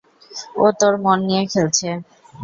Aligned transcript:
ও 0.55 0.65
তোর 0.79 0.93
মন 1.03 1.17
নিয়ে 1.27 1.43
খেলছে। 1.51 1.89